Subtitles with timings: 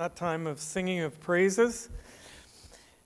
[0.00, 1.90] that time of singing of praises.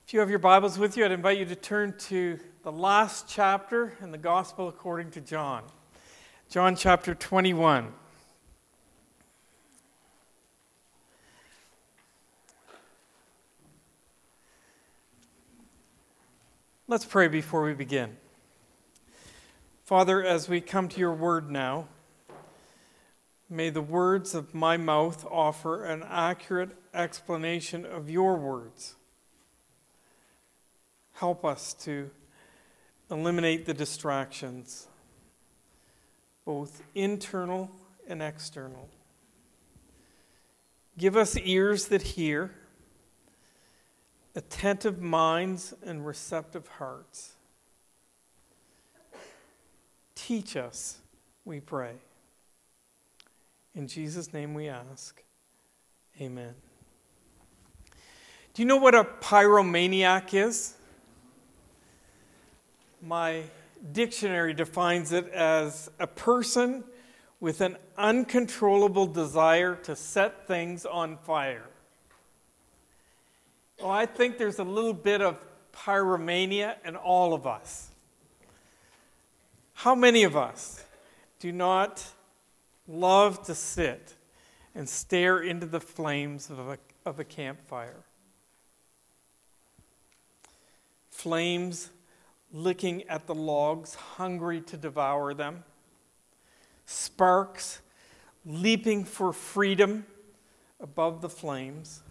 [0.06, 3.28] If you have your Bibles with you, I'd invite you to turn to the last
[3.28, 5.64] chapter in the Gospel according to John.
[6.48, 7.92] John chapter 21.
[16.86, 18.16] Let's pray before we begin.
[19.84, 21.88] Father, as we come to your word now,
[23.54, 28.96] May the words of my mouth offer an accurate explanation of your words.
[31.12, 32.10] Help us to
[33.12, 34.88] eliminate the distractions,
[36.44, 37.70] both internal
[38.08, 38.88] and external.
[40.98, 42.50] Give us ears that hear,
[44.34, 47.34] attentive minds, and receptive hearts.
[50.16, 50.98] Teach us,
[51.44, 51.92] we pray.
[53.74, 55.22] In Jesus' name we ask.
[56.20, 56.54] Amen.
[58.52, 60.74] Do you know what a pyromaniac is?
[63.02, 63.42] My
[63.92, 66.84] dictionary defines it as a person
[67.40, 71.66] with an uncontrollable desire to set things on fire.
[73.80, 77.88] Well, I think there's a little bit of pyromania in all of us.
[79.74, 80.84] How many of us
[81.40, 82.06] do not
[82.86, 84.14] love to sit
[84.74, 88.04] and stare into the flames of a, of a campfire.
[91.10, 91.90] Flames
[92.52, 95.64] licking at the logs, hungry to devour them.
[96.86, 97.80] Sparks
[98.44, 100.06] leaping for freedom
[100.80, 102.02] above the flames.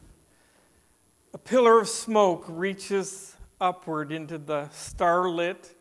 [1.33, 5.75] A pillar of smoke reaches upward into the starlit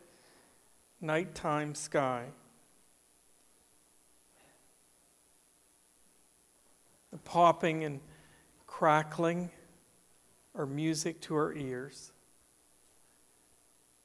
[1.01, 2.25] nighttime sky.
[7.25, 7.99] Popping and
[8.67, 9.49] crackling
[10.55, 12.11] are music to our ears.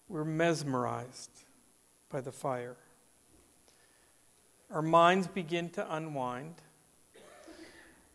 [0.09, 1.31] We're mesmerized
[2.09, 2.77] by the fire.
[4.71, 6.57] Our minds begin to unwind.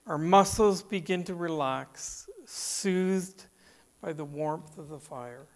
[0.06, 3.46] Our muscles begin to relax, soothed
[4.02, 5.48] by the warmth of the fire.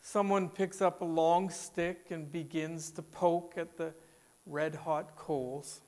[0.00, 3.94] Someone picks up a long stick and begins to poke at the
[4.46, 5.80] red hot coals.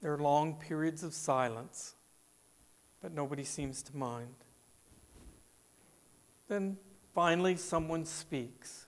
[0.00, 1.94] There are long periods of silence,
[3.02, 4.34] but nobody seems to mind.
[6.48, 6.78] Then
[7.14, 8.86] finally, someone speaks.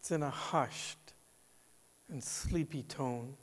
[0.00, 1.14] It's in a hushed
[2.10, 3.34] and sleepy tone,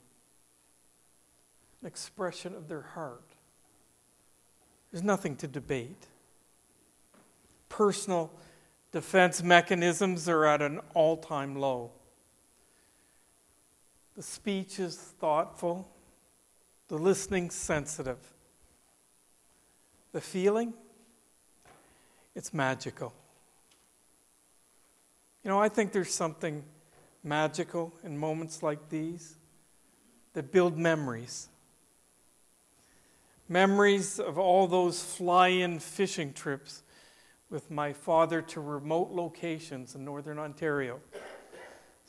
[1.80, 3.34] an expression of their heart.
[4.90, 6.06] There's nothing to debate.
[7.68, 8.32] Personal
[8.90, 11.92] defense mechanisms are at an all time low.
[14.16, 15.88] The speech is thoughtful,
[16.88, 18.18] the listening sensitive.
[20.12, 20.74] The feeling,
[22.34, 23.14] it's magical.
[25.44, 26.64] You know, I think there's something
[27.22, 29.36] magical in moments like these
[30.34, 31.48] that build memories.
[33.48, 36.82] Memories of all those fly in fishing trips
[37.48, 41.00] with my father to remote locations in northern Ontario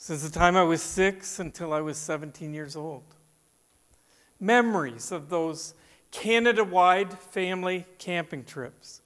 [0.01, 3.03] since the time I was six until I was 17 years old.
[4.39, 5.75] Memories of those
[6.09, 9.01] Canada wide family camping trips.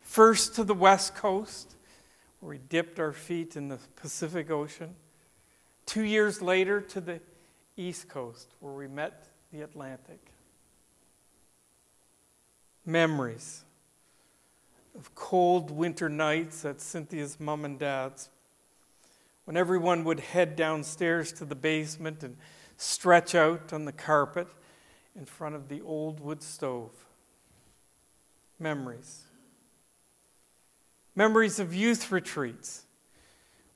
[0.00, 1.74] First to the West Coast,
[2.38, 4.94] where we dipped our feet in the Pacific Ocean.
[5.86, 7.18] Two years later to the
[7.76, 10.20] East Coast, where we met the Atlantic.
[12.86, 13.64] Memories
[14.96, 18.28] of cold winter nights at Cynthia's mom and dad's
[19.48, 22.36] when everyone would head downstairs to the basement and
[22.76, 24.46] stretch out on the carpet
[25.16, 26.90] in front of the old wood stove.
[28.58, 29.22] Memories.
[31.16, 32.82] Memories of youth retreats,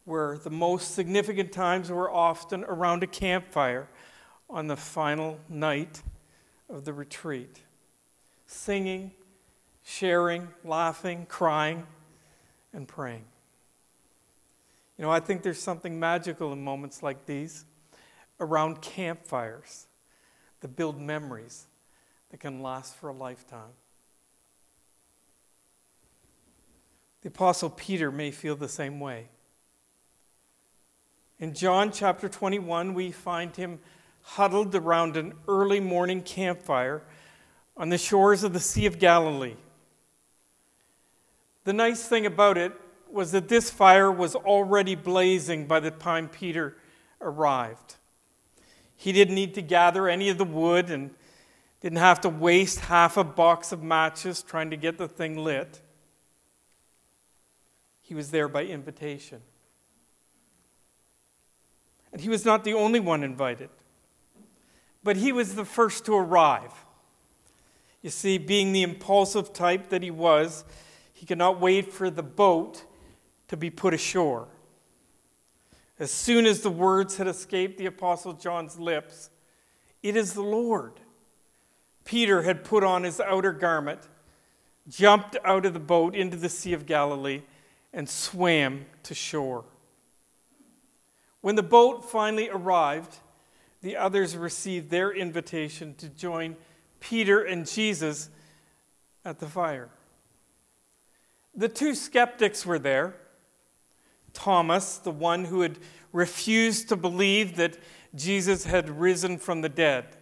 [0.05, 3.89] where the most significant times were often around a campfire
[4.51, 6.03] on the final night
[6.69, 7.63] of the retreat.
[8.47, 9.13] Singing,
[9.83, 11.87] sharing, laughing, crying,
[12.75, 13.25] and praying.
[14.99, 17.65] You know, I think there's something magical in moments like these
[18.41, 19.87] around campfires
[20.61, 21.67] that build memories
[22.31, 23.73] that can last for a lifetime.
[27.23, 29.29] The Apostle Peter may feel the same way.
[31.39, 33.81] In John chapter 21, we find him
[34.23, 37.03] huddled around an early morning campfire
[37.77, 39.57] on the shores of the Sea of Galilee.
[41.65, 42.73] The nice thing about it
[43.13, 46.77] was that this fire was already blazing by the time Peter
[47.21, 47.97] arrived.
[48.97, 51.11] He didn't need to gather any of the wood and
[51.81, 55.81] didn't have to waste half a box of matches trying to get the thing lit.
[58.01, 59.41] He was there by invitation.
[62.13, 63.71] And he was not the only one invited,
[65.03, 66.73] but he was the first to arrive.
[68.03, 70.65] You see, being the impulsive type that he was,
[71.13, 72.85] he could not wait for the boat
[73.53, 74.49] to be put ashore.
[75.99, 79.29] As soon as the words had escaped the Apostle John's lips,
[80.03, 80.95] It is the Lord,
[82.07, 84.09] Peter had put on his outer garment,
[84.89, 87.43] jumped out of the boat into the Sea of Galilee,
[87.93, 89.67] and swam to shore.
[91.43, 93.19] When the boat finally arrived,
[93.83, 96.57] the others received their invitation to join
[97.01, 98.31] Peter and Jesus
[99.27, 99.91] at the fire.
[101.55, 103.17] The two skeptics were there
[104.43, 105.79] Thomas, the one who had
[106.13, 107.79] refused to believe that
[108.13, 110.17] Jesus had risen from the dead.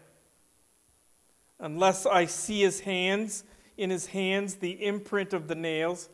[1.59, 3.45] Unless I see his hands,
[3.79, 6.11] in his hands, the imprint of the nails,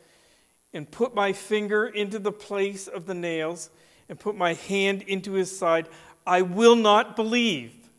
[0.72, 3.70] and put my finger into the place of the nails,
[4.08, 5.88] and put my hand into his side,
[6.24, 7.90] I will not believe.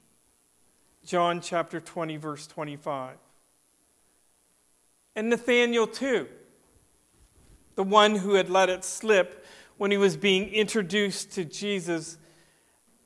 [1.05, 3.17] John chapter 20, verse 25.
[5.17, 6.29] And Nathanael, too,
[7.75, 9.43] the one who had let it slip
[9.77, 12.17] when he was being introduced to Jesus,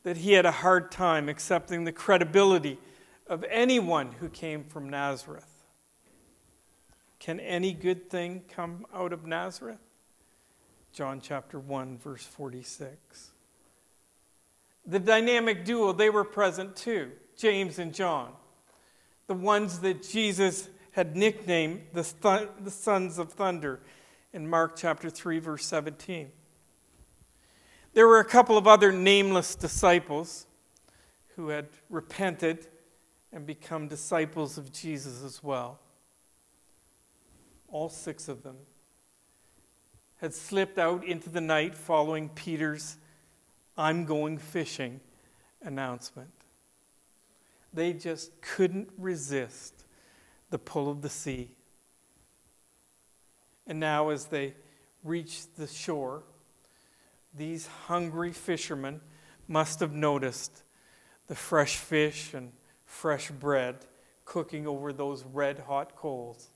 [0.03, 2.79] that he had a hard time accepting the credibility
[3.27, 5.65] of anyone who came from Nazareth.
[7.19, 9.79] Can any good thing come out of Nazareth?
[10.91, 13.31] John chapter 1, verse 46.
[14.85, 18.31] The dynamic duo, they were present too, James and John,
[19.27, 23.79] the ones that Jesus had nicknamed the, th- the sons of thunder
[24.33, 26.31] in Mark chapter 3, verse 17.
[27.93, 30.47] There were a couple of other nameless disciples
[31.35, 32.67] who had repented
[33.33, 35.79] and become disciples of Jesus as well.
[37.69, 38.57] All six of them
[40.17, 42.97] had slipped out into the night following Peter's
[43.77, 44.99] I'm going fishing
[45.61, 46.29] announcement.
[47.73, 49.85] They just couldn't resist
[50.49, 51.51] the pull of the sea.
[53.65, 54.53] And now, as they
[55.03, 56.23] reached the shore,
[57.33, 59.01] these hungry fishermen
[59.47, 60.63] must have noticed
[61.27, 62.51] the fresh fish and
[62.85, 63.85] fresh bread
[64.25, 66.49] cooking over those red hot coals.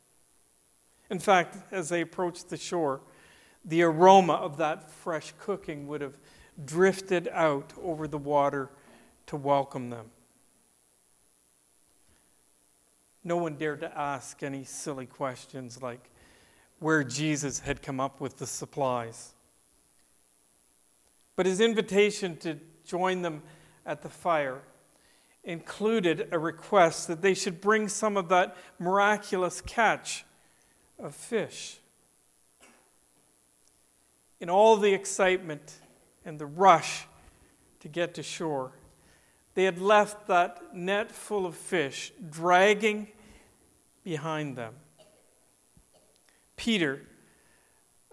[1.10, 3.02] In fact, as they approached the shore,
[3.64, 6.18] the aroma of that fresh cooking would have
[6.64, 8.70] drifted out over the water
[9.28, 10.12] to welcome them.
[13.24, 16.12] No one dared to ask any silly questions like
[16.80, 19.35] where Jesus had come up with the supplies.
[21.36, 23.44] But his invitation to join them
[23.86, 24.62] at the fire
[25.44, 30.26] included a request that they should bring some of that miraculous catch
[30.98, 31.78] of fish.
[34.40, 35.80] In all the excitement
[36.26, 37.06] and the rush
[37.82, 38.72] to get to shore,
[39.54, 43.08] they had left that net full of fish dragging
[44.04, 44.74] behind them.
[46.56, 47.02] Peter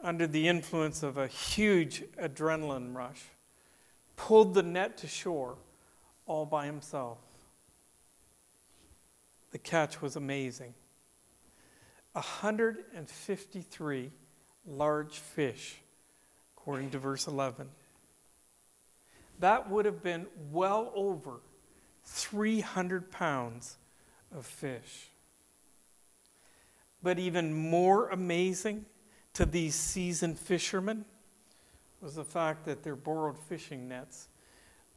[0.02, 3.22] under the influence of a huge adrenaline rush,
[4.16, 5.56] pulled the net to shore
[6.26, 7.18] all by himself.
[9.52, 10.74] The catch was amazing
[12.12, 14.10] 153
[14.66, 15.76] large fish,
[16.56, 17.68] according to verse 11.
[19.40, 21.40] That would have been well over
[22.04, 23.76] 300 pounds
[24.34, 25.08] of fish.
[27.02, 28.84] But even more amazing
[29.34, 31.04] to these seasoned fishermen
[32.00, 34.28] was the fact that their borrowed fishing nets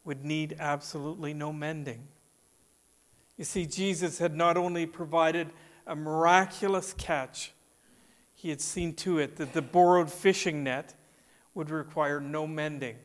[0.04, 2.08] would need absolutely no mending.
[3.38, 5.52] You see, Jesus had not only provided
[5.86, 7.54] a miraculous catch,
[8.34, 10.94] he had seen to it that the borrowed fishing net
[11.54, 12.98] would require no mending.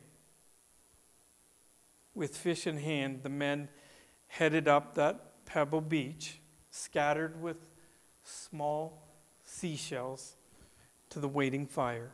[2.13, 3.69] With fish in hand, the men
[4.27, 7.57] headed up that pebble beach, scattered with
[8.23, 9.07] small
[9.43, 10.35] seashells
[11.11, 12.11] to the waiting fire.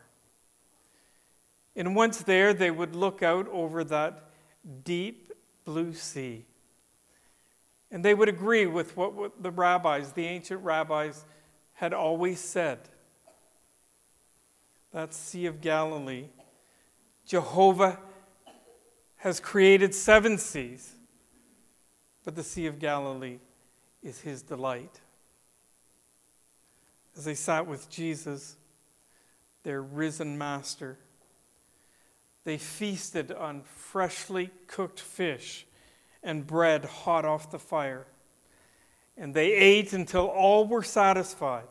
[1.75, 4.31] And once there, they would look out over that
[4.83, 5.31] deep
[5.63, 6.45] blue sea.
[7.91, 11.25] And they would agree with what the rabbis, the ancient rabbis,
[11.75, 12.79] had always said.
[14.91, 16.25] That Sea of Galilee,
[17.25, 17.99] Jehovah
[19.17, 20.95] has created seven seas,
[22.25, 23.37] but the Sea of Galilee
[24.01, 25.01] is his delight.
[27.15, 28.57] As they sat with Jesus,
[29.67, 30.97] their risen master.
[32.45, 35.67] They feasted on freshly cooked fish
[36.23, 38.07] and bread hot off the fire.
[39.17, 41.67] And they ate until all were satisfied.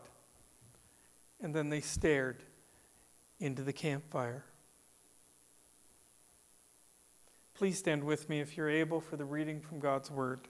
[1.41, 2.43] And then they stared
[3.39, 4.45] into the campfire.
[7.55, 10.41] Please stand with me if you're able for the reading from God's Word.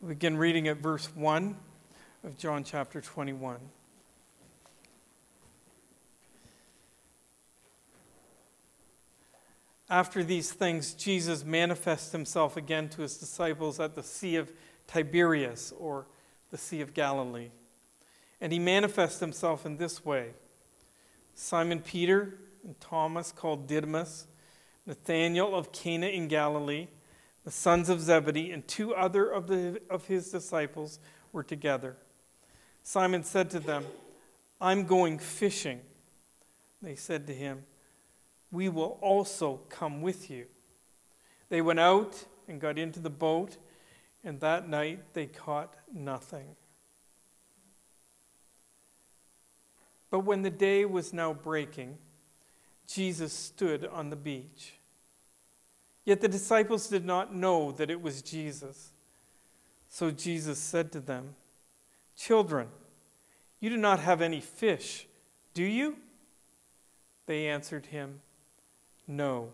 [0.00, 1.56] We'll begin reading at verse 1
[2.22, 3.58] of John chapter 21.
[9.92, 14.50] After these things, Jesus manifests himself again to his disciples at the Sea of
[14.86, 16.06] Tiberias, or
[16.50, 17.50] the Sea of Galilee.
[18.40, 20.30] And he manifests himself in this way
[21.34, 24.28] Simon Peter and Thomas, called Didymus,
[24.86, 26.88] Nathanael of Cana in Galilee,
[27.44, 31.00] the sons of Zebedee, and two other of, the, of his disciples
[31.32, 31.98] were together.
[32.82, 33.84] Simon said to them,
[34.58, 35.82] I'm going fishing.
[36.80, 37.64] They said to him,
[38.52, 40.44] we will also come with you.
[41.48, 43.56] They went out and got into the boat,
[44.22, 46.54] and that night they caught nothing.
[50.10, 51.96] But when the day was now breaking,
[52.86, 54.74] Jesus stood on the beach.
[56.04, 58.92] Yet the disciples did not know that it was Jesus.
[59.88, 61.36] So Jesus said to them,
[62.16, 62.68] Children,
[63.60, 65.06] you do not have any fish,
[65.54, 65.96] do you?
[67.26, 68.20] They answered him,
[69.06, 69.52] no.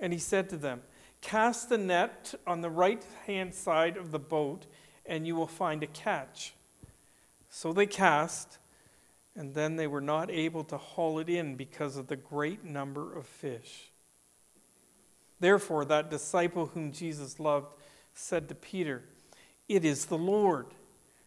[0.00, 0.82] And he said to them,
[1.20, 4.66] Cast the net on the right hand side of the boat,
[5.06, 6.54] and you will find a catch.
[7.48, 8.58] So they cast,
[9.34, 13.16] and then they were not able to haul it in because of the great number
[13.16, 13.90] of fish.
[15.40, 17.74] Therefore, that disciple whom Jesus loved
[18.12, 19.04] said to Peter,
[19.68, 20.66] It is the Lord.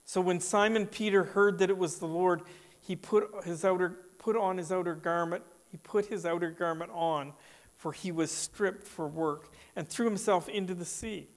[0.05, 2.43] So when Simon Peter heard that it was the Lord,
[2.79, 7.33] he put, his outer, put on his outer garment he put his outer garment on,
[7.75, 11.27] for he was stripped for work, and threw himself into the sea.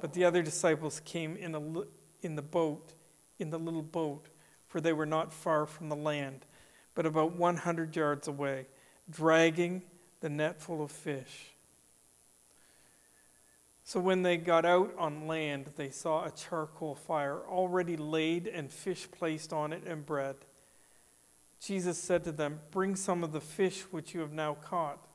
[0.00, 2.94] But the other disciples came in, a, in the boat,
[3.38, 4.28] in the little boat,
[4.66, 6.46] for they were not far from the land,
[6.94, 8.66] but about 100 yards away,
[9.10, 9.82] dragging
[10.20, 11.52] the net full of fish.
[13.84, 18.70] So when they got out on land, they saw a charcoal fire already laid and
[18.70, 20.36] fish placed on it and bread.
[21.62, 25.06] Jesus said to them, Bring some of the fish which you have now caught.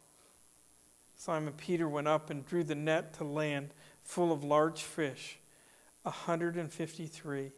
[1.16, 3.74] Simon Peter went up and drew the net to land
[4.04, 5.40] full of large fish,
[6.06, 7.52] a 153.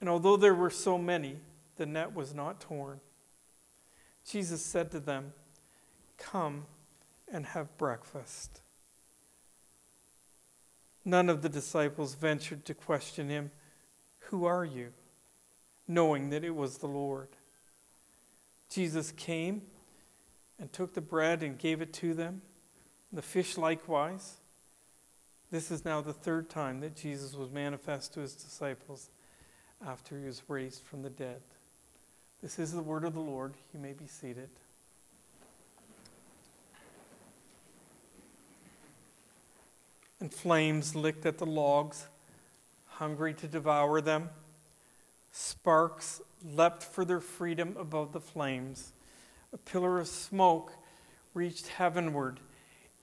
[0.00, 1.36] And although there were so many,
[1.76, 3.00] the net was not torn.
[4.28, 5.32] Jesus said to them,
[6.16, 6.66] Come
[7.30, 8.60] and have breakfast.
[11.04, 13.50] None of the disciples ventured to question him,
[14.30, 14.92] Who are you?
[15.88, 17.28] knowing that it was the Lord.
[18.70, 19.62] Jesus came
[20.58, 22.42] and took the bread and gave it to them,
[23.12, 24.36] the fish likewise.
[25.50, 29.08] This is now the third time that Jesus was manifest to his disciples
[29.86, 31.40] after he was raised from the dead.
[32.42, 33.54] This is the word of the Lord.
[33.72, 34.50] You may be seated.
[40.20, 42.08] And flames licked at the logs,
[42.86, 44.30] hungry to devour them.
[45.40, 48.92] Sparks leapt for their freedom above the flames.
[49.52, 50.72] A pillar of smoke
[51.32, 52.40] reached heavenward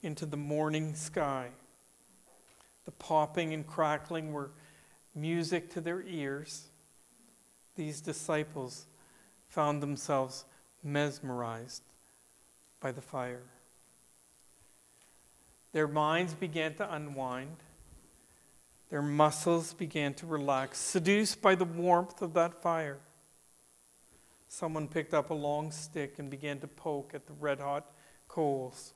[0.02, 1.48] into the morning sky.
[2.84, 4.50] The popping and crackling were
[5.14, 6.68] music to their ears.
[7.74, 8.84] These disciples
[9.48, 10.44] found themselves
[10.84, 11.84] mesmerized
[12.80, 13.44] by the fire.
[15.72, 17.56] Their minds began to unwind.
[18.90, 22.98] Their muscles began to relax, seduced by the warmth of that fire.
[24.48, 27.90] Someone picked up a long stick and began to poke at the red hot
[28.28, 28.94] coals.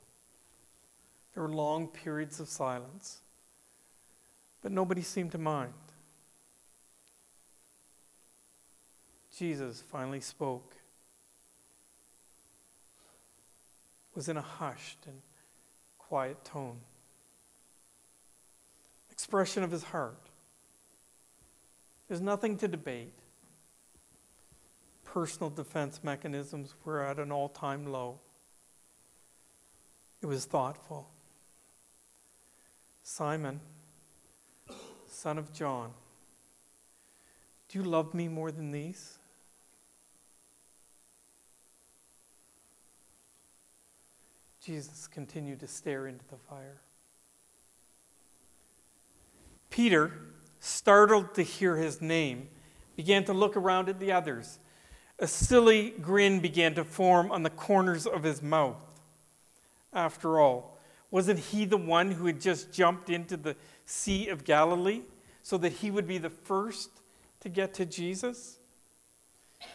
[1.34, 3.20] There were long periods of silence,
[4.62, 5.72] but nobody seemed to mind.
[9.36, 10.76] Jesus finally spoke.
[14.14, 15.22] Was in a hushed and
[15.98, 16.80] quiet tone
[19.20, 20.30] expression of his heart.
[22.08, 23.12] There's nothing to debate.
[25.04, 28.18] Personal defense mechanisms were at an all time low.
[30.22, 31.10] It was thoughtful.
[33.02, 33.60] Simon,
[35.06, 35.92] son of John,
[37.68, 39.18] do you love me more than these?
[44.64, 46.80] Jesus continued to stare into the fire.
[49.70, 50.12] Peter,
[50.58, 52.48] startled to hear his name,
[52.96, 54.58] began to look around at the others.
[55.18, 58.82] A silly grin began to form on the corners of his mouth.
[59.92, 60.78] After all,
[61.10, 65.02] Wasn't he the one who had just jumped into the Sea of Galilee
[65.42, 66.90] so that he would be the first
[67.40, 68.58] to get to Jesus?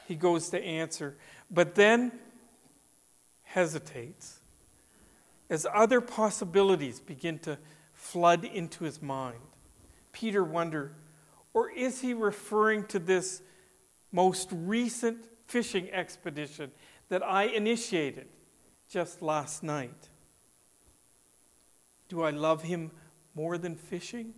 [0.07, 1.17] He goes to answer,
[1.51, 2.13] but then
[3.43, 4.39] hesitates
[5.49, 7.57] as other possibilities begin to
[7.93, 9.37] flood into his mind.
[10.15, 10.95] Peter wonder?
[11.55, 13.41] or is he referring to this
[14.11, 16.69] most recent fishing expedition
[17.07, 18.27] that I initiated
[18.89, 20.09] just last night?
[22.09, 22.91] Do I love him
[23.33, 24.33] more than fishing?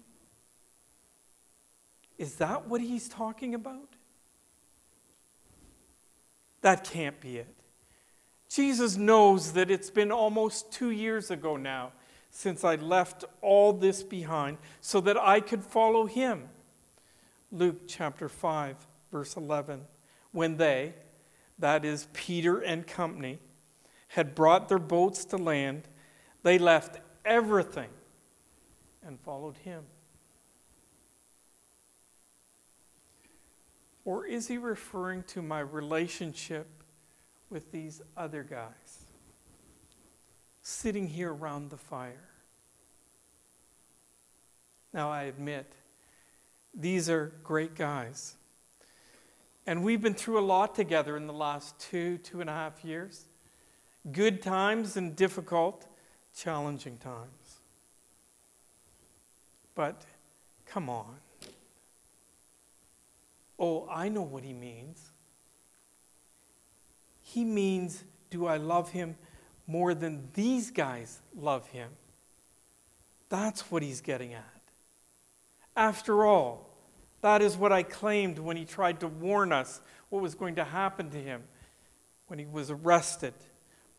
[2.19, 3.89] Is that what he's talking about?
[6.61, 7.55] That can't be it.
[8.47, 11.93] Jesus knows that it's been almost two years ago now
[12.37, 16.49] since I left all this behind so that I could follow him.
[17.51, 18.75] Luke chapter 5,
[19.11, 19.81] verse 11.
[20.33, 20.93] When they,
[21.57, 23.39] that is Peter and company,
[24.09, 25.87] had brought their boats to land,
[26.43, 27.89] they left everything
[29.03, 29.85] and followed him.
[34.05, 36.67] Or is he referring to my relationship
[37.49, 39.05] with these other guys
[40.61, 42.26] sitting here around the fire?
[44.97, 45.71] Now, I admit,
[46.73, 48.33] these are great guys.
[49.67, 52.83] And we've been through a lot together in the last two, two and a half
[52.83, 53.25] years.
[54.11, 55.85] Good times and difficult,
[56.35, 57.59] challenging times.
[59.75, 60.01] But
[60.65, 61.17] come on.
[63.59, 65.11] Oh, I know what he means.
[67.21, 69.15] He means, do I love him
[69.67, 71.91] more than these guys love him?
[73.29, 74.56] That's what he's getting at.
[75.77, 76.67] After all,
[77.21, 79.79] that is what I claimed when he tried to warn us
[80.09, 81.43] what was going to happen to him
[82.25, 83.35] when he was arrested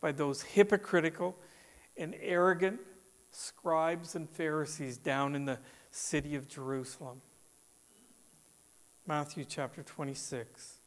[0.01, 1.37] by those hypocritical
[1.95, 2.81] and arrogant
[3.31, 5.57] scribes and Pharisees down in the
[5.89, 7.21] city of Jerusalem.
[9.07, 10.79] Matthew chapter 26,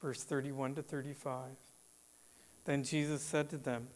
[0.00, 1.50] verse 31 to 35.
[2.64, 3.88] Then Jesus said to them,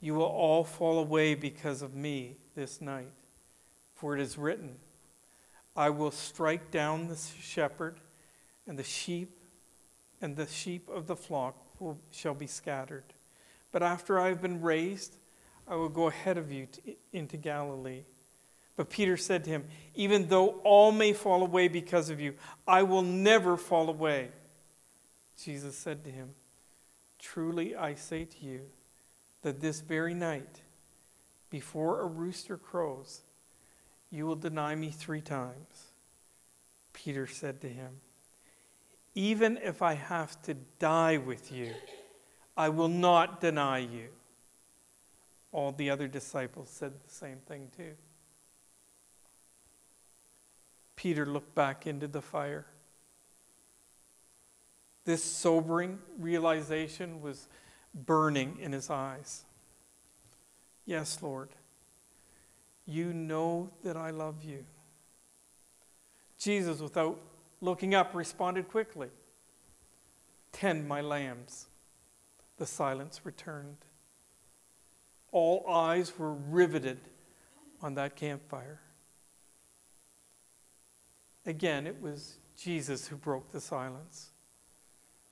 [0.00, 3.12] You will all fall away because of me this night,
[3.94, 4.76] for it is written,
[5.76, 8.00] I will strike down the shepherd,
[8.66, 9.36] and the sheep
[10.20, 13.04] and the sheep of the flock will, shall be scattered.
[13.72, 15.16] But after I have been raised,
[15.68, 16.80] I will go ahead of you to,
[17.12, 18.04] into Galilee.
[18.76, 22.34] But Peter said to him, Even though all may fall away because of you,
[22.66, 24.30] I will never fall away.
[25.38, 26.30] Jesus said to him,
[27.18, 28.62] Truly I say to you,
[29.42, 30.62] that this very night,
[31.50, 33.22] before a rooster crows,
[34.10, 35.92] you will deny me three times.
[36.92, 38.00] Peter said to him,
[39.14, 41.72] Even if I have to die with you,
[42.56, 44.08] I will not deny you.
[45.52, 47.92] All the other disciples said the same thing too.
[50.96, 52.66] Peter looked back into the fire.
[55.04, 57.48] This sobering realization was
[57.94, 59.44] burning in his eyes.
[60.84, 61.50] Yes, Lord,
[62.86, 64.64] you know that I love you.
[66.38, 67.18] Jesus, without
[67.60, 69.08] looking up, responded quickly
[70.52, 71.66] Tend my lambs.
[72.56, 73.76] The silence returned.
[75.30, 76.98] All eyes were riveted
[77.82, 78.80] on that campfire.
[81.44, 84.30] Again, it was Jesus who broke the silence.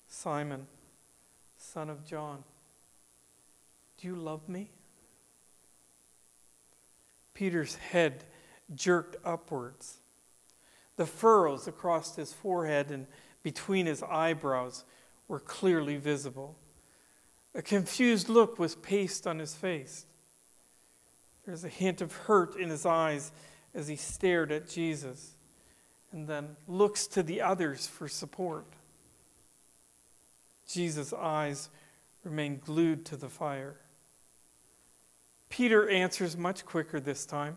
[0.06, 0.66] Simon,
[1.56, 2.44] son of John,
[3.96, 4.70] do you love me?
[7.34, 8.24] Peter's head
[8.74, 9.98] jerked upwards.
[10.96, 13.06] The furrows across his forehead and
[13.42, 14.84] between his eyebrows
[15.28, 16.56] were clearly visible.
[17.54, 20.06] A confused look was pasted on his face.
[21.44, 23.32] There's a hint of hurt in his eyes
[23.74, 25.34] as he stared at Jesus
[26.12, 28.66] and then looks to the others for support.
[30.66, 31.68] Jesus' eyes
[32.22, 33.76] remain glued to the fire.
[35.54, 37.56] Peter answers much quicker this time.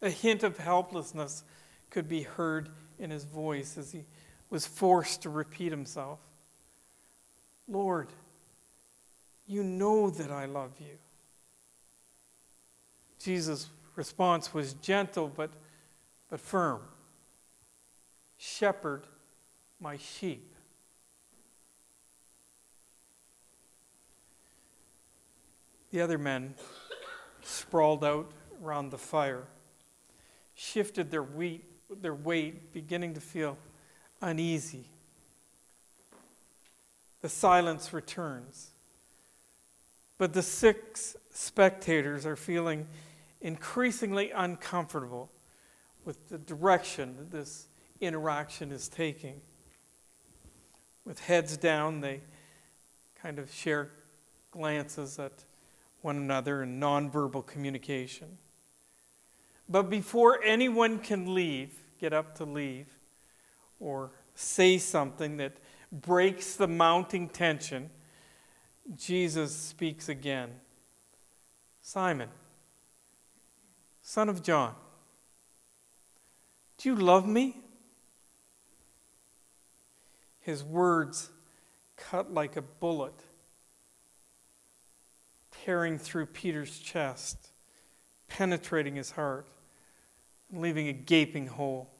[0.00, 1.44] A hint of helplessness
[1.90, 4.06] could be heard in his voice as he
[4.48, 6.18] was forced to repeat himself
[7.70, 8.08] Lord,
[9.46, 10.96] you know that I love you.
[13.22, 15.50] Jesus' response was gentle but
[16.30, 16.80] but firm.
[18.38, 19.06] Shepherd
[19.78, 20.54] my sheep.
[25.98, 26.54] The other men
[27.42, 28.30] sprawled out
[28.62, 29.48] around the fire,
[30.54, 33.58] shifted their, wheat, their weight, beginning to feel
[34.22, 34.90] uneasy.
[37.20, 38.70] The silence returns.
[40.18, 42.86] But the six spectators are feeling
[43.40, 45.32] increasingly uncomfortable
[46.04, 47.66] with the direction that this
[48.00, 49.40] interaction is taking.
[51.04, 52.20] With heads down, they
[53.20, 53.90] kind of share
[54.52, 55.44] glances at
[56.02, 58.38] one another in nonverbal communication.
[59.68, 62.86] But before anyone can leave, get up to leave,
[63.80, 65.58] or say something that
[65.90, 67.90] breaks the mounting tension,
[68.96, 70.50] Jesus speaks again
[71.80, 72.28] Simon,
[74.02, 74.74] son of John,
[76.78, 77.56] do you love me?
[80.40, 81.30] His words
[81.96, 83.14] cut like a bullet,
[85.68, 87.50] tearing through Peter's chest,
[88.26, 89.46] penetrating his heart,
[90.50, 91.90] and leaving a gaping hole.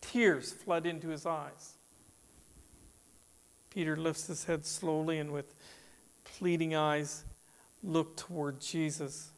[0.00, 1.74] Tears flood into his eyes.
[3.68, 5.54] Peter lifts his head slowly and with
[6.24, 7.26] pleading eyes
[7.82, 9.32] looked toward Jesus.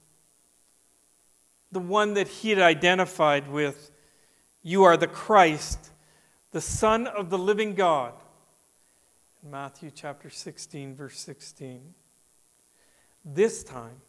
[1.72, 3.90] The one that he had identified with,
[4.62, 5.90] You are the Christ,
[6.52, 8.12] the Son of the living God.
[9.42, 11.94] Matthew chapter 16, verse 16.
[13.24, 14.00] This time,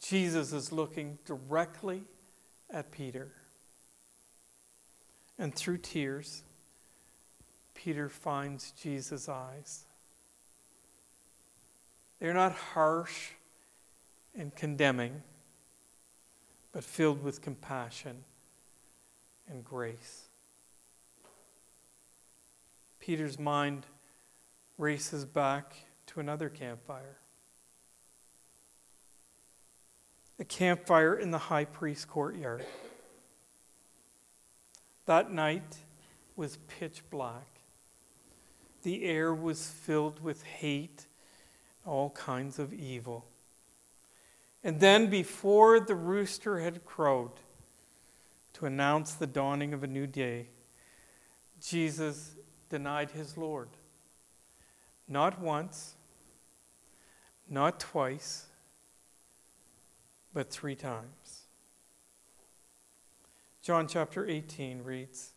[0.00, 2.02] Jesus is looking directly
[2.70, 3.32] at Peter.
[5.38, 6.42] And through tears,
[7.74, 9.84] Peter finds Jesus' eyes.
[12.20, 13.30] They're not harsh
[14.34, 15.22] and condemning,
[16.72, 18.24] but filled with compassion
[19.48, 20.28] and grace.
[22.98, 23.84] Peter's mind
[24.78, 25.74] races back
[26.06, 27.18] to another campfire.
[30.38, 32.64] A campfire in the high priest's courtyard.
[35.06, 35.76] That night
[36.36, 37.60] was pitch black.
[38.82, 41.06] The air was filled with hate,
[41.86, 43.26] all kinds of evil.
[44.62, 47.32] And then, before the rooster had crowed
[48.54, 50.48] to announce the dawning of a new day,
[51.60, 52.34] Jesus
[52.70, 53.68] denied his Lord.
[55.06, 55.94] Not once,
[57.48, 58.46] not twice,
[60.34, 61.44] but three times.
[63.62, 65.32] John chapter 18 reads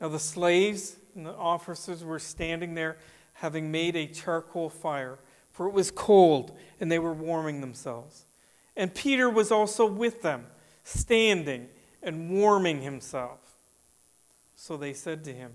[0.00, 2.98] Now the slaves and the officers were standing there,
[3.32, 5.18] having made a charcoal fire,
[5.50, 8.26] for it was cold, and they were warming themselves.
[8.76, 10.46] And Peter was also with them,
[10.84, 11.68] standing
[12.02, 13.38] and warming himself.
[14.54, 15.52] So they said to him,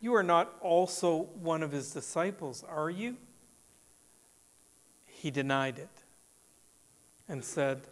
[0.00, 3.16] You are not also one of his disciples, are you?
[5.06, 5.97] He denied it
[7.28, 7.82] and said,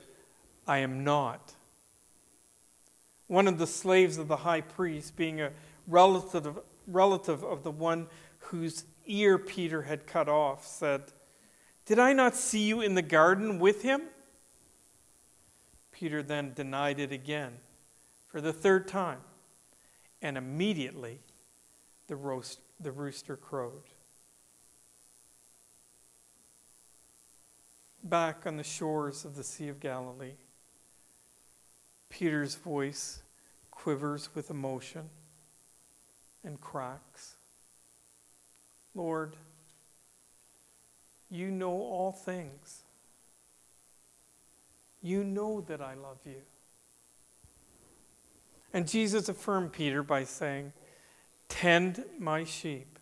[0.67, 1.55] I am not.
[3.27, 5.51] One of the slaves of the high priest, being a
[5.87, 8.07] relative, relative of the one
[8.39, 11.03] whose ear Peter had cut off, said,
[11.85, 14.03] Did I not see you in the garden with him?
[15.93, 17.55] Peter then denied it again
[18.27, 19.21] for the third time,
[20.21, 21.21] and immediately
[22.07, 23.83] the, roast, the rooster crowed.
[28.09, 30.35] Back on the shores of the Sea of Galilee,
[32.09, 33.23] Peter's voice
[33.71, 35.11] quivers with emotion
[36.45, 37.35] and cracks.
[38.95, 39.35] Lord,
[41.31, 42.83] you know all things.
[45.03, 46.43] You know that I love you.
[48.73, 50.73] And Jesus affirmed Peter by saying,
[51.49, 52.96] Tend my sheep.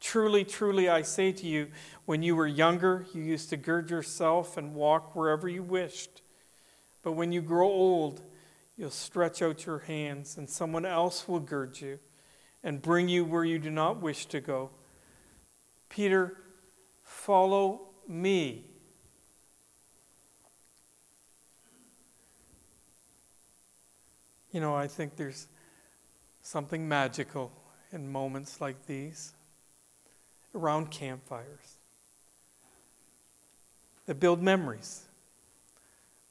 [0.00, 1.68] Truly, truly, I say to you,
[2.06, 6.22] when you were younger, you used to gird yourself and walk wherever you wished.
[7.02, 8.22] But when you grow old,
[8.76, 11.98] you'll stretch out your hands, and someone else will gird you
[12.62, 14.70] and bring you where you do not wish to go.
[15.90, 16.36] Peter,
[17.02, 18.64] follow me.
[24.50, 25.46] You know, I think there's
[26.42, 27.52] something magical
[27.92, 29.34] in moments like these
[30.54, 31.76] around campfires
[34.06, 35.04] that build memories,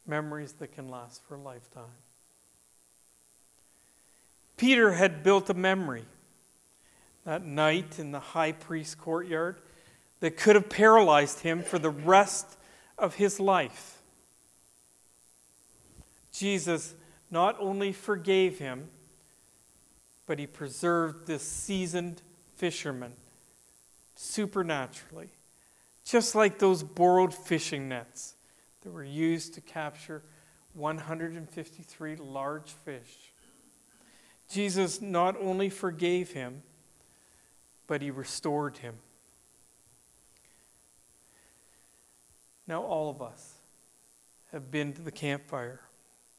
[0.05, 1.83] memories that can last for a lifetime.
[4.57, 6.03] Peter had built a memory
[7.25, 9.55] that night in the high priest's courtyard
[10.19, 12.57] that could have paralyzed him for the rest
[12.97, 14.01] of his life.
[16.33, 16.93] Jesus
[17.31, 18.89] not only forgave him,
[20.25, 22.21] but he preserved this seasoned
[22.57, 23.13] fisherman
[24.21, 25.29] supernaturally,
[26.03, 28.35] just like those borrowed fishing nets
[28.81, 30.21] that were used to capture
[30.73, 33.31] 153 large fish.
[34.51, 36.63] Jesus not only forgave him,
[37.87, 38.95] but he restored him.
[42.67, 43.53] Now, all of us
[44.51, 45.79] have been to the campfire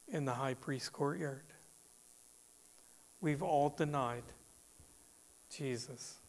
[0.07, 1.45] in the high priest's courtyard.
[3.23, 4.25] We've all denied
[5.51, 6.20] Jesus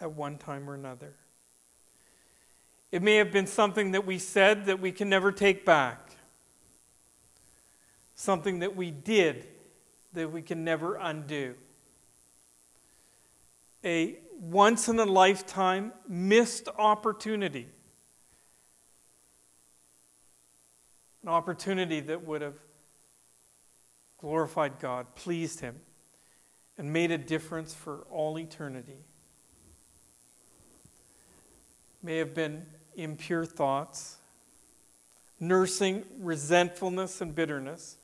[0.00, 1.14] at one time or another.
[2.90, 6.16] It may have been something that we said that we can never take back,
[8.16, 9.46] something that we did
[10.12, 11.54] that we can never undo.
[13.84, 17.68] A once in a lifetime missed opportunity.
[21.22, 22.56] An opportunity that would have
[24.18, 25.76] glorified God, pleased Him,
[26.76, 28.98] and made a difference for all eternity.
[32.02, 34.16] May have been impure thoughts,
[35.38, 37.96] nursing resentfulness and bitterness,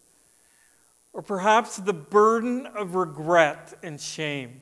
[1.13, 4.61] or perhaps the burden of regret and shame.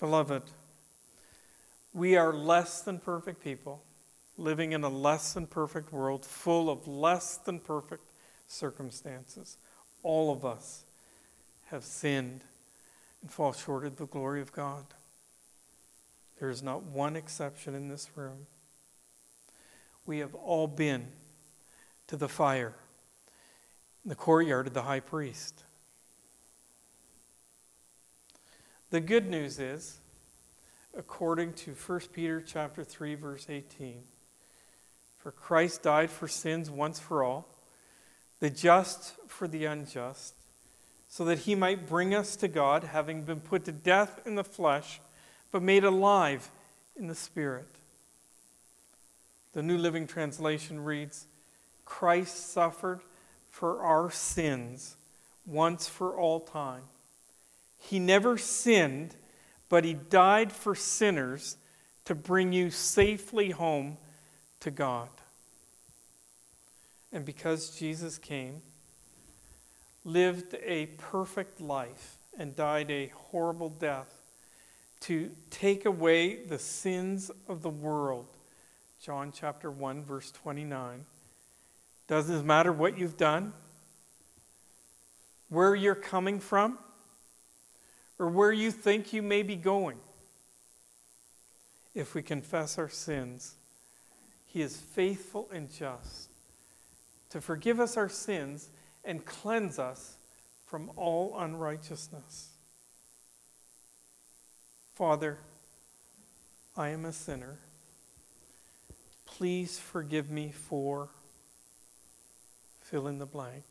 [0.00, 0.42] Beloved,
[1.92, 3.82] we are less than perfect people
[4.36, 8.10] living in a less than perfect world full of less than perfect
[8.48, 9.56] circumstances.
[10.02, 10.84] All of us
[11.66, 12.42] have sinned
[13.22, 14.84] and fall short of the glory of God.
[16.44, 18.46] There is not one exception in this room.
[20.04, 21.06] We have all been
[22.08, 22.74] to the fire
[24.04, 25.64] in the courtyard of the high priest.
[28.90, 30.00] The good news is,
[30.94, 34.02] according to 1 Peter chapter 3 verse 18,
[35.16, 37.48] for Christ died for sins once for all,
[38.40, 40.34] the just for the unjust,
[41.08, 44.44] so that he might bring us to God, having been put to death in the
[44.44, 45.00] flesh
[45.54, 46.50] but made alive
[46.96, 47.68] in the Spirit.
[49.52, 51.28] The New Living Translation reads
[51.84, 52.98] Christ suffered
[53.52, 54.96] for our sins
[55.46, 56.82] once for all time.
[57.78, 59.14] He never sinned,
[59.68, 61.56] but he died for sinners
[62.04, 63.98] to bring you safely home
[64.58, 65.08] to God.
[67.12, 68.60] And because Jesus came,
[70.04, 74.13] lived a perfect life, and died a horrible death
[75.04, 78.26] to take away the sins of the world.
[79.02, 81.04] John chapter 1, verse 29.
[82.08, 83.52] Doesn't matter what you've done,
[85.50, 86.78] where you're coming from,
[88.18, 89.98] or where you think you may be going.
[91.94, 93.56] If we confess our sins,
[94.46, 96.30] He is faithful and just
[97.28, 98.70] to forgive us our sins
[99.04, 100.16] and cleanse us
[100.64, 102.53] from all unrighteousness.
[104.94, 105.38] Father,
[106.76, 107.58] I am a sinner.
[109.26, 111.08] Please forgive me for
[112.80, 113.64] fill in the blank.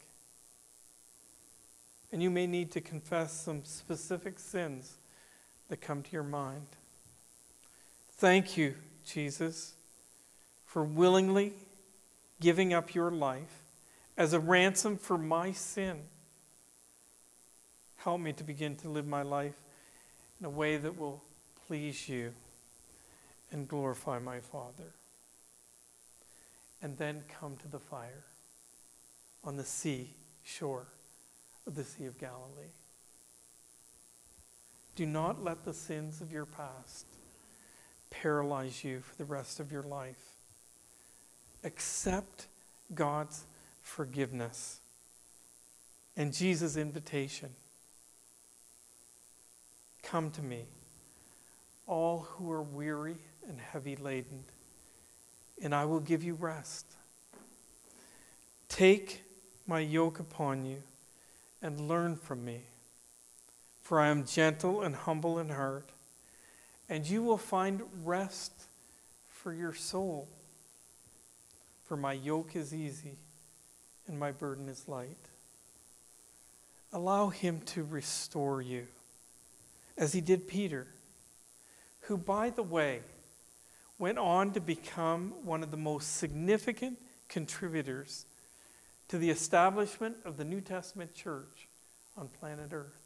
[2.12, 4.98] And you may need to confess some specific sins
[5.70, 6.68] that come to your mind.
[8.18, 9.76] Thank you, Jesus,
[10.66, 11.54] for willingly
[12.42, 13.64] giving up your life
[14.18, 16.02] as a ransom for my sin.
[17.98, 19.63] Help me to begin to live my life
[20.40, 21.22] in a way that will
[21.68, 22.34] please you
[23.52, 24.94] and glorify my Father.
[26.82, 28.26] And then come to the fire
[29.44, 30.10] on the sea
[30.44, 30.88] shore
[31.66, 32.74] of the Sea of Galilee.
[34.96, 37.06] Do not let the sins of your past
[38.10, 40.36] paralyze you for the rest of your life.
[41.64, 42.48] Accept
[42.94, 43.46] God's
[43.82, 44.80] forgiveness
[46.16, 47.50] and Jesus' invitation
[50.04, 50.66] Come to me,
[51.88, 54.44] all who are weary and heavy laden,
[55.62, 56.86] and I will give you rest.
[58.70, 59.24] Take
[59.66, 60.84] my yoke upon you
[61.62, 62.62] and learn from me,
[63.82, 65.90] for I am gentle and humble in heart,
[66.90, 68.52] and you will find rest
[69.30, 70.28] for your soul.
[71.86, 73.18] For my yoke is easy
[74.08, 75.30] and my burden is light.
[76.92, 78.88] Allow him to restore you
[79.98, 80.88] as he did Peter,
[82.02, 83.02] who, by the way,
[83.98, 88.26] went on to become one of the most significant contributors
[89.08, 91.68] to the establishment of the New Testament church
[92.18, 93.02] on planet Earth.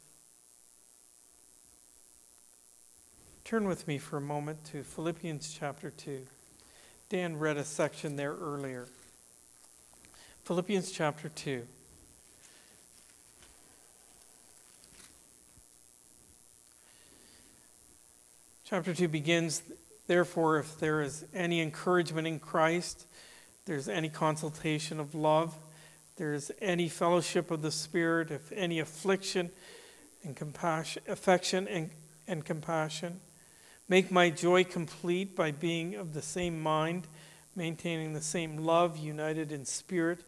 [3.44, 6.26] Turn with me for a moment to Philippians chapter 2.
[7.08, 8.88] Dan read a section there earlier.
[10.44, 11.66] Philippians chapter 2.
[18.68, 19.62] Chapter 2 begins
[20.08, 23.06] Therefore, if there is any encouragement in Christ,
[23.64, 25.54] there's any consultation of love,
[26.16, 29.48] there's any fellowship of the Spirit, if any affliction
[30.22, 31.90] and compassion, affection and,
[32.26, 33.20] and compassion,
[33.88, 37.08] Make my joy complete by being of the same mind,
[37.56, 40.24] maintaining the same love, united in spirit,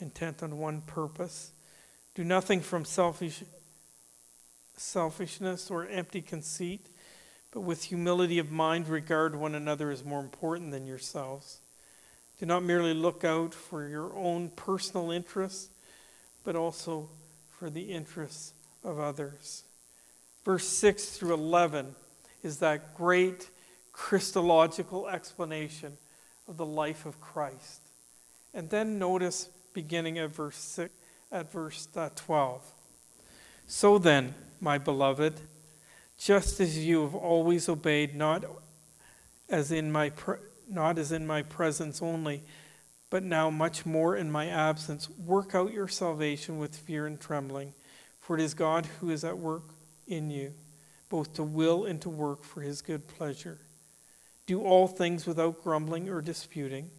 [0.00, 1.52] intent on one purpose.
[2.16, 3.44] Do nothing from selfish,
[4.76, 6.88] selfishness or empty conceit,
[7.54, 11.60] but with humility of mind regard one another as more important than yourselves.
[12.40, 15.70] Do not merely look out for your own personal interests,
[16.42, 17.08] but also
[17.48, 19.62] for the interests of others.
[20.44, 21.94] Verse 6 through 11
[22.42, 23.48] is that great
[23.92, 25.96] Christological explanation
[26.48, 27.82] of the life of Christ.
[28.52, 30.92] And then notice beginning at verse six,
[31.30, 32.62] at verse uh, 12.
[33.68, 35.40] So then, my beloved,
[36.24, 38.46] just as you have always obeyed, not
[39.50, 42.42] as in my pre- not as in my presence only,
[43.10, 47.74] but now much more in my absence, work out your salvation with fear and trembling,
[48.18, 49.74] for it is God who is at work
[50.06, 50.54] in you
[51.10, 53.58] both to will and to work for his good pleasure.
[54.46, 56.90] Do all things without grumbling or disputing,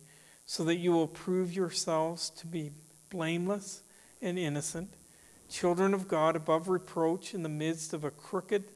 [0.46, 2.70] so that you will prove yourselves to be
[3.10, 3.82] blameless
[4.22, 4.94] and innocent,
[5.50, 8.75] children of God above reproach in the midst of a crooked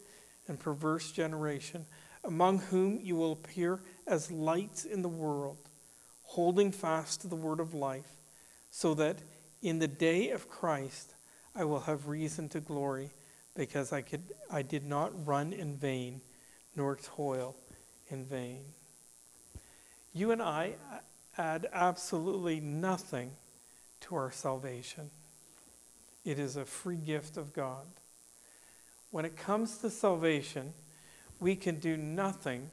[0.50, 1.86] and perverse generation,
[2.26, 5.70] among whom you will appear as lights in the world,
[6.24, 8.18] holding fast to the word of life,
[8.70, 9.20] so that
[9.62, 11.16] in the day of Christ
[11.56, 13.12] I will have reason to glory
[13.56, 16.22] because I, could, I did not run in vain
[16.76, 17.56] nor toil
[18.10, 18.64] in vain.
[20.14, 20.76] You and I
[21.38, 23.32] add absolutely nothing
[24.02, 25.10] to our salvation.
[26.26, 27.86] It is a free gift of God.
[29.12, 30.74] When it comes to salvation,
[31.40, 32.72] we can do nothing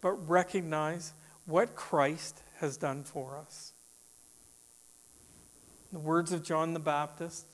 [0.00, 1.12] but recognize
[1.46, 3.72] what Christ has done for us.
[5.92, 7.46] the words of John the Baptist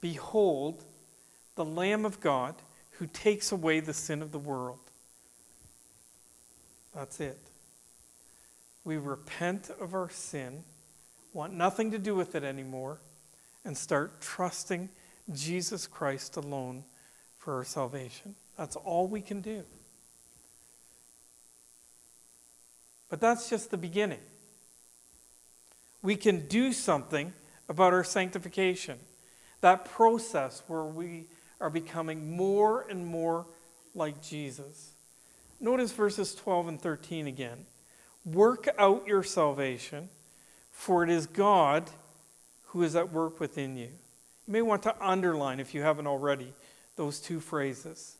[0.00, 0.84] Behold,
[1.56, 2.54] the Lamb of God
[2.92, 4.78] who takes away the sin of the world.
[6.94, 7.38] That's it.
[8.84, 10.64] We repent of our sin,
[11.32, 13.00] want nothing to do with it anymore,
[13.64, 14.88] and start trusting
[15.32, 16.84] Jesus Christ alone
[17.48, 18.34] for our salvation.
[18.58, 19.62] That's all we can do.
[23.08, 24.18] But that's just the beginning.
[26.02, 27.32] We can do something
[27.66, 28.98] about our sanctification.
[29.62, 33.46] That process where we are becoming more and more
[33.94, 34.90] like Jesus.
[35.58, 37.64] Notice verses 12 and 13 again.
[38.26, 40.10] Work out your salvation,
[40.70, 41.88] for it is God
[42.66, 43.88] who is at work within you.
[44.46, 46.52] You may want to underline, if you haven't already,
[46.98, 48.16] those two phrases.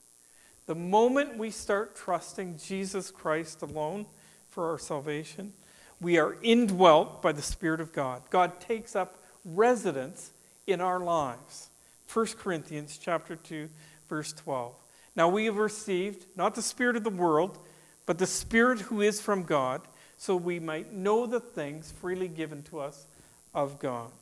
[0.65, 4.07] The moment we start trusting Jesus Christ alone
[4.49, 5.53] for our salvation,
[6.01, 8.23] we are indwelt by the Spirit of God.
[8.31, 10.31] God takes up residence
[10.67, 11.69] in our lives.
[12.13, 13.69] 1 Corinthians chapter 2
[14.09, 14.75] verse 12.
[15.17, 17.59] Now we have received not the spirit of the world,
[18.07, 19.83] but the spirit who is from God,
[20.17, 23.07] so we might know the things freely given to us
[23.53, 24.13] of God.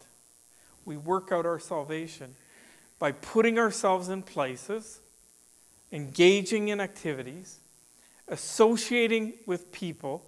[0.85, 2.35] We work out our salvation
[2.99, 5.01] by putting ourselves in places,
[5.93, 7.59] engaging in activities,
[8.29, 10.25] associating with people,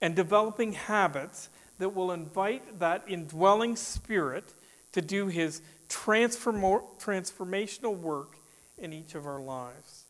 [0.00, 4.54] and developing habits that will invite that indwelling spirit
[4.92, 8.36] to do his transformational work
[8.78, 10.04] in each of our lives.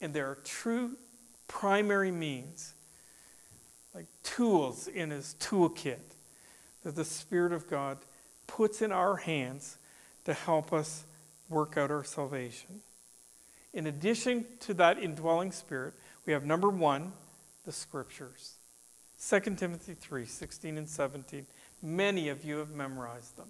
[0.00, 0.96] And there are true
[1.48, 2.74] primary means,
[3.94, 6.00] like tools in his toolkit,
[6.82, 7.98] that the Spirit of God
[8.46, 9.76] puts in our hands
[10.24, 11.04] to help us
[11.48, 12.80] work out our salvation.
[13.72, 15.94] In addition to that indwelling spirit,
[16.26, 17.12] we have number one,
[17.64, 18.54] the scriptures.
[19.28, 21.46] 2 Timothy 3 16 and 17.
[21.82, 23.48] Many of you have memorized them.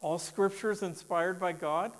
[0.00, 1.92] All scripture is inspired by God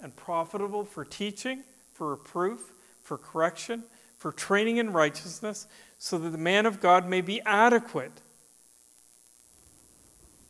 [0.00, 3.84] and profitable for teaching, for reproof, for correction,
[4.18, 5.66] for training in righteousness,
[5.98, 8.20] so that the man of God may be adequate,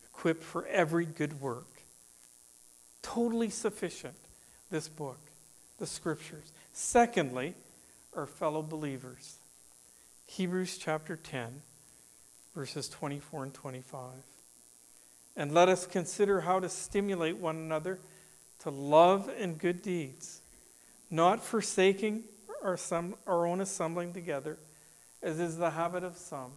[0.04, 1.75] equipped for every good work.
[3.06, 4.16] Totally sufficient,
[4.68, 5.20] this book,
[5.78, 6.52] the scriptures.
[6.72, 7.54] Secondly,
[8.16, 9.36] our fellow believers.
[10.26, 11.62] Hebrews chapter 10,
[12.52, 14.10] verses 24 and 25.
[15.36, 18.00] And let us consider how to stimulate one another
[18.64, 20.40] to love and good deeds,
[21.08, 22.24] not forsaking
[22.64, 24.58] our, some, our own assembling together,
[25.22, 26.50] as is the habit of some,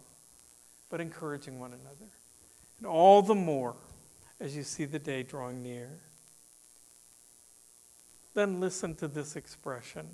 [0.90, 2.10] but encouraging one another.
[2.78, 3.76] And all the more
[4.40, 5.90] as you see the day drawing near.
[8.34, 10.08] Then listen to this expression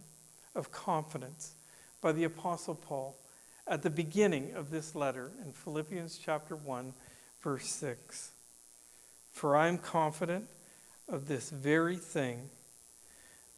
[0.55, 1.55] of confidence
[2.01, 3.17] by the Apostle Paul
[3.67, 6.95] at the beginning of this letter in Philippians chapter 1,
[7.43, 8.33] verse 6.
[9.33, 10.47] For I am confident
[11.09, 12.49] of this very thing,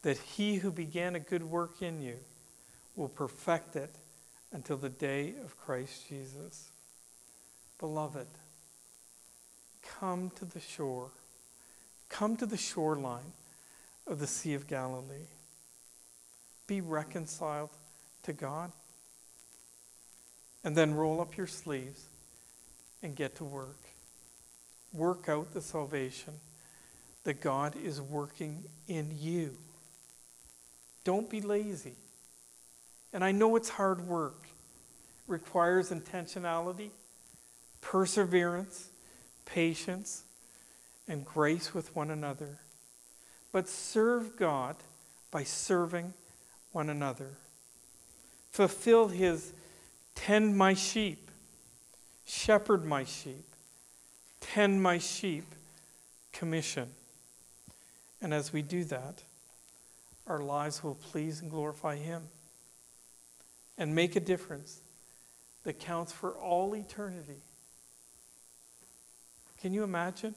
[0.03, 2.17] that he who began a good work in you
[2.97, 3.95] will perfect it
[4.53, 6.71] until the day of Christ Jesus.
[7.79, 8.27] Beloved,
[9.83, 11.11] come to the shore.
[12.09, 13.33] Come to the shoreline
[14.09, 15.29] of the Sea of Galilee.
[16.67, 17.71] Be reconciled
[18.23, 18.73] to God.
[20.65, 22.07] And then roll up your sleeves
[23.03, 23.79] and get to work.
[24.93, 26.35] Work out the salvation
[27.25, 29.57] that God is working in you.
[31.05, 31.95] Don't be lazy.
[33.13, 36.91] And I know it's hard work, it requires intentionality,
[37.81, 38.91] perseverance,
[39.47, 40.25] patience,
[41.07, 42.59] and grace with one another.
[43.53, 44.77] But serve God
[45.31, 46.15] by serving
[46.73, 47.31] one another.
[48.51, 49.53] Fulfill his
[50.15, 51.31] tend my sheep,
[52.27, 53.45] shepherd my sheep,
[54.41, 55.45] tend my sheep
[56.33, 56.91] commission.
[58.21, 59.23] And as we do that,
[60.27, 62.25] our lives will please and glorify him
[63.79, 64.81] and make a difference
[65.65, 67.41] that counts for all eternity.
[69.61, 70.35] Can you imagine?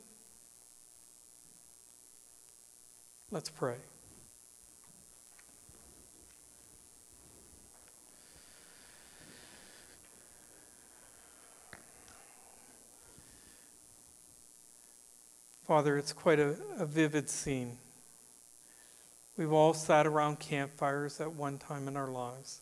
[3.33, 3.75] Let's pray.
[15.65, 17.77] Father, it's quite a, a, vivid scene.
[19.37, 22.59] We've all sat around campfires at one time in our lives.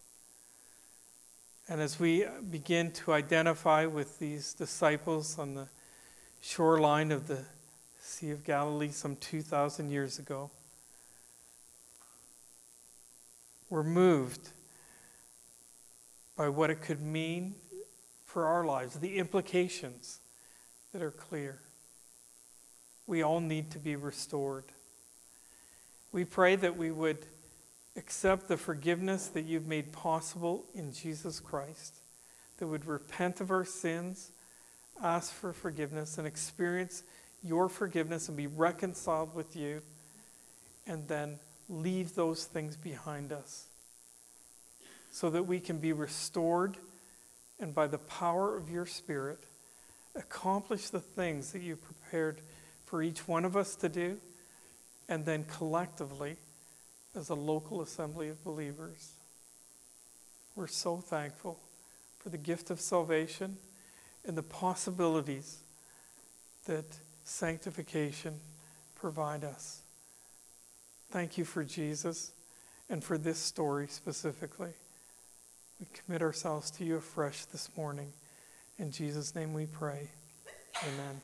[1.68, 5.68] And as we begin to identify with these disciples on the
[6.44, 7.46] shoreline of the
[8.00, 10.52] Sea of Galilee some 2,000 years ago,
[13.70, 14.50] we're moved
[16.36, 17.56] by what it could mean
[18.26, 20.20] for our lives, the implications
[20.94, 21.60] that are clear.
[23.08, 24.66] We all need to be restored.
[26.12, 27.26] We pray that we would
[27.96, 31.96] accept the forgiveness that you've made possible in Jesus Christ,
[32.58, 34.32] that would repent of our sins,
[35.02, 37.04] ask for forgiveness, and experience
[37.44, 39.82] your forgiveness and be reconciled with you,
[40.88, 41.40] and then
[41.70, 43.68] leave those things behind us
[45.12, 46.76] so that we can be restored
[47.60, 49.40] and by the power of your Spirit
[50.16, 52.42] accomplish the things that you've prepared
[52.86, 54.18] for each one of us to do,
[55.08, 56.38] and then collectively
[57.16, 59.12] as a local assembly of believers.
[60.56, 61.60] We're so thankful
[62.20, 63.58] for the gift of salvation
[64.26, 65.60] and the possibilities
[66.66, 66.86] that
[67.24, 68.40] sanctification
[68.96, 69.82] provide us.
[71.12, 72.32] Thank you for Jesus
[72.90, 74.74] and for this story specifically.
[75.80, 78.12] We commit ourselves to you afresh this morning.
[78.78, 80.10] In Jesus' name we pray.
[80.84, 81.22] Amen.